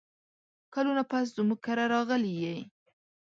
[0.73, 2.57] کلونه پس زموږ کره راغلې یې!